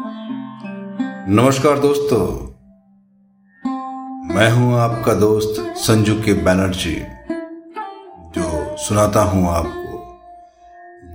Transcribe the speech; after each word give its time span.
नमस्कार 0.00 1.78
दोस्तों। 1.78 2.26
मैं 4.34 4.50
हूँ 4.50 4.78
आपका 4.78 5.14
दोस्त 5.14 5.74
संजू 5.76 6.14
के 6.14 6.32
बैनर्जी, 6.34 6.94
जो 8.30 8.76
सुनाता 8.76 9.20
हूँ 9.22 9.48
आपको 9.48 10.20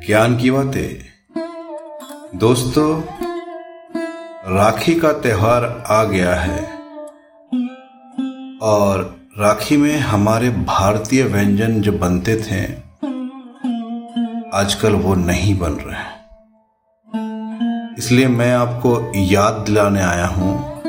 ज्ञान 0.08 0.38
की 0.38 0.52
बातें। 0.52 2.38
दोस्तों, 2.38 3.02
राखी 4.58 4.96
का 4.96 5.12
त्योहार 5.12 5.84
आ 5.88 6.04
गया 6.04 6.36
है 6.36 6.64
और 8.62 9.16
राखी 9.40 9.78
में 9.78 10.00
हमारे 10.00 10.50
भारतीय 10.50 11.24
व्यंजन 11.24 11.82
जो 11.82 11.92
बनते 11.92 12.36
थे, 12.36 12.64
आजकल 14.58 14.94
वो 14.94 15.16
नहीं 15.16 15.60
बन 15.60 15.72
रहे 15.72 15.96
हैं। 15.96 16.23
इसलिए 17.98 18.28
मैं 18.28 18.56
आपको 18.56 19.12
याद 19.16 19.54
दिलाने 19.54 20.02
आया 20.02 20.28
हूँ 20.28 20.82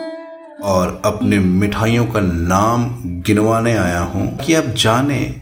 और 0.62 1.02
अपने 1.04 1.38
मिठाइयों 1.38 2.06
का 2.06 2.20
नाम 2.20 2.84
गिनवाने 3.04 3.76
आया 3.76 4.00
हूँ 4.00 4.38
कि 4.38 4.54
आप 4.54 4.64
जाने, 4.64 5.40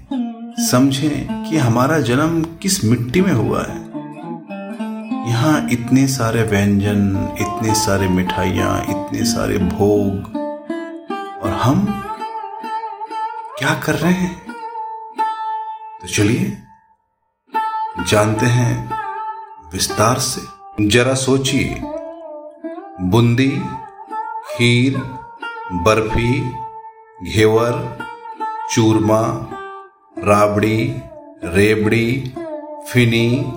समझें 0.71 1.45
कि 1.51 1.57
हमारा 1.57 2.01
जन्म 2.01 2.43
किस 2.43 2.85
मिट्टी 2.85 3.21
में 3.21 3.33
हुआ 3.33 3.63
है। 3.63 3.77
यहाँ 5.31 5.69
इतने 5.73 6.07
सारे 6.07 6.43
व्यंजन, 6.43 7.29
इतने 7.41 7.75
सारे 7.75 8.09
मिठाइयाँ, 8.09 8.83
इतने 8.83 9.25
सारे 9.25 9.59
भोग, 9.59 10.37
और 11.43 11.51
हम 11.51 12.03
क्या 13.59 13.75
कर 13.75 13.95
रहे 13.95 14.13
हैं? 14.13 14.43
तो 16.03 16.09
चलिए, 16.09 16.59
जानते 18.09 18.47
हैं 18.47 18.91
विस्तार 19.73 20.19
से। 20.19 20.62
जरा 20.81 21.15
सोचिए। 21.15 21.81
बूंदी, 23.01 23.49
खीर, 24.47 24.97
बर्फ़ी, 25.73 26.53
घेवर, 27.31 27.99
चूरमा, 28.73 29.21
राबड़ी, 30.19 31.03
रेबड़ी, 31.45 32.35
फिनी, 32.89 33.53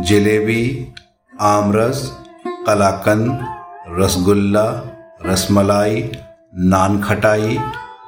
जलेबी, 0.00 0.92
आमरस, 1.40 2.18
कलाकंद, 2.66 3.44
रसगुल्ला, 3.88 4.66
रसमलाई 5.26 6.10
नान 6.54 7.02
खटाई 7.02 7.58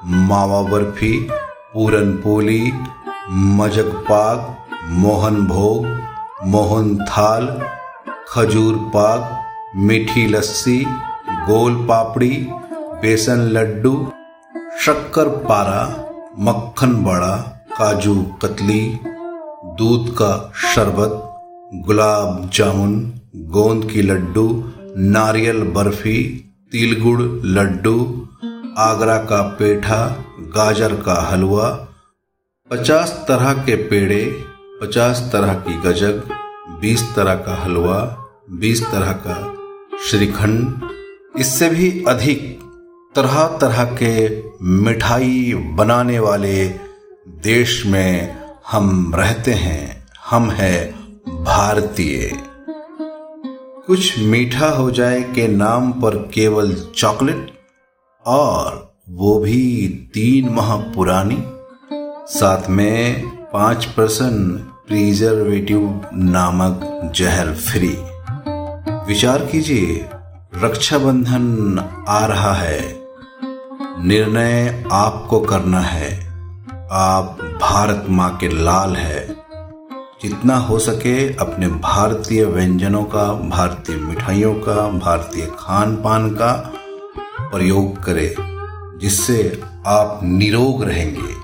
मावा 0.05 0.63
बर्फ़ी 0.63 1.29
पूरन 1.75 2.13
पोली 2.13 2.73
मजक 3.31 3.93
पाक, 4.11 4.57
मोहन 4.89 5.47
भोग, 5.47 5.87
मोहन 6.45 6.97
थाल 7.05 7.47
खजूर 8.31 8.77
पाक 8.77 9.77
मीठी 9.77 10.27
लस्सी, 10.27 10.85
गोल 11.31 11.75
पापड़ी, 11.87 12.47
बेसन 13.03 13.41
लड्डू, 13.41 14.13
शक्कर 14.81 15.29
पारा, 15.29 16.07
मक्खन 16.39 16.93
बड़ा, 17.05 17.37
काजू 17.79 18.15
कतली, 18.23 18.99
दूध 19.79 20.11
का 20.11 20.53
शरबत, 20.55 21.33
गुलाब 21.87 22.51
जामुन, 22.55 23.21
गोंद 23.37 23.91
की 23.91 24.03
लड्डू, 24.03 24.73
नारियल 24.97 25.63
बर्फ़ी, 25.63 26.23
तिलगुड़ 26.73 27.23
लड्डू, 27.45 28.29
आगरा 28.79 29.19
का 29.19 29.43
पेठा, 29.43 30.17
गाजर 30.41 30.95
का 30.95 31.21
हलवा, 31.23 31.69
पचास 32.71 33.25
तरह 33.29 33.53
के 33.53 33.77
पेड़े, 33.77 34.25
पचास 34.83 35.29
तरह 35.33 35.55
की 35.55 35.81
गजक, 35.81 36.23
बीस 36.81 37.15
तरह 37.17 37.35
का 37.35 37.55
हलवा 37.55 38.20
बीस 38.51 38.83
तरह 38.83 39.13
का 39.27 39.35
श्रीखंड, 40.05 40.81
इससे 41.41 41.69
भी 41.71 42.05
अधिक 42.09 42.59
तरह 43.15 43.45
तरह 43.61 43.85
के 44.03 44.43
मिठाई 44.63 45.55
बनाने 45.55 46.19
वाले 46.19 46.69
देश 47.45 47.87
में 47.87 48.37
हम 48.71 49.13
रहते 49.15 49.53
हैं। 49.53 50.07
हम 50.31 50.51
है 50.51 50.93
भारतीय। 51.45 52.31
कुछ 53.87 54.19
मीठा 54.19 54.69
हो 54.69 54.91
जाए 54.91 55.23
के 55.23 55.49
नाम 55.49 55.93
पर 55.93 56.17
केवल 56.35 56.75
चॉकलेट, 56.97 57.53
और 58.27 58.95
वो 59.09 59.39
भी 59.41 59.89
तीन 60.15 60.49
माह 60.49 60.77
पुरानी। 60.77 61.43
साथ 62.35 62.71
में 62.71 63.27
पाँच 63.53 63.85
परसेंट 63.85 64.61
प्रिजर्वेटिव 64.89 66.01
नामक 66.15 67.13
जहर 67.17 67.55
फ्री। 67.55 67.97
विचार 69.11 69.39
कीजिए, 69.39 70.11
रक्षाबंधन 70.55 72.05
आ 72.09 72.27
रहा 72.27 72.55
है। 72.55 73.03
निर्णय 74.07 74.85
आपको 74.93 75.41
करना 75.41 75.81
है। 75.81 76.27
आप 76.91 77.39
भारत 77.61 78.07
माँ 78.09 78.37
के 78.37 78.49
लाल 78.49 78.97
है। 78.97 79.29
जितना 80.23 80.57
हो 80.57 80.79
सके 80.79 81.37
अपने 81.37 81.69
भारतीय 81.69 82.45
व्यंजनों 82.45 83.05
का, 83.05 83.33
भारतीय 83.33 83.97
मिठाइयों 83.97 84.55
का, 84.55 84.89
भारतीय 84.89 85.53
खान 85.59 85.97
पान 85.97 86.31
का 86.31 86.53
प्रयोग 87.41 88.03
करें, 88.03 88.35
जिससे 89.03 89.63
आप 89.87 90.21
निरोग 90.23 90.85
रहेंगे। 90.85 91.35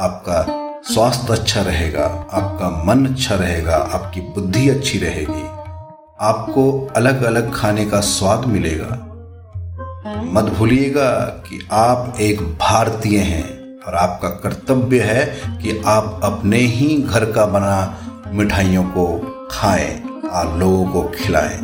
आपका 0.00 0.46
स्वास्थ्य 0.94 1.32
अच्छा 1.32 1.62
रहेगा, 1.62 2.04
आपका 2.32 2.84
मन 2.84 3.06
अच्छा 3.06 3.34
रहेगा, 3.34 3.76
आपकी 3.76 4.20
बुद्धि 4.20 4.68
अच्छी 4.68 4.98
रहेगी। 4.98 5.53
आपको 6.20 6.64
अलग 6.96 7.22
अलग 7.22 7.54
खाने 7.54 7.84
का 7.86 8.00
स्वाद 8.00 8.44
मिलेगा। 8.44 8.90
मत 10.32 10.44
भूलिएगा 10.44 11.10
कि 11.46 11.68
आप 11.72 12.16
एक 12.20 12.42
भारतीय 12.42 13.18
हैं 13.18 13.80
और 13.82 13.94
आपका 13.94 14.28
कर्तव्य 14.28 15.00
है 15.00 15.24
कि 15.62 15.82
आप 15.86 16.20
अपने 16.24 16.58
ही 16.58 16.96
घर 17.02 17.24
का 17.32 17.46
बना 17.46 17.98
मिठाइयों 18.32 18.84
को 18.84 19.06
खाएँ 19.50 20.02
और 20.28 20.56
लोगों 20.58 20.86
को 20.86 21.02
खिलाएँ। 21.14 21.60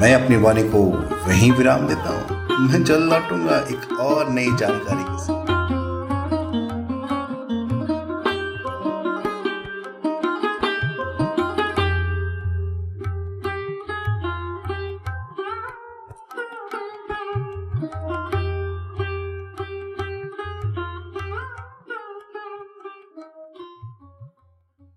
मैं 0.00 0.14
अपनी 0.14 0.36
वाणी 0.36 0.62
को 0.62 0.82
वहीं 1.28 1.52
विराम 1.52 1.86
देता 1.88 2.10
हूँ। 2.10 2.68
मैं 2.68 2.84
जल्द 2.84 3.12
लौटूँगा 3.12 3.58
एक 3.70 4.00
और 4.00 4.28
नई 4.28 4.56
जानकारी 4.56 5.02
के 5.02 5.18
साथ। 5.18 5.53